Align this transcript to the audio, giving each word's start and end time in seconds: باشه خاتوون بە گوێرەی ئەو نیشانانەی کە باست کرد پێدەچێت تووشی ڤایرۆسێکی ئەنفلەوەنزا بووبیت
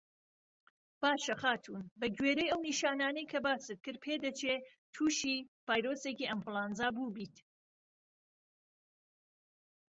باشه 1.01 1.33
خاتوون 1.41 1.85
بە 1.99 2.07
گوێرەی 2.17 2.51
ئەو 2.51 2.61
نیشانانەی 2.69 3.29
کە 3.31 3.39
باست 3.45 3.71
کرد 3.83 4.01
پێدەچێت 4.05 4.63
تووشی 4.93 5.47
ڤایرۆسێکی 5.67 6.29
ئەنفلەوەنزا 6.31 6.87
بووبیت 6.95 7.35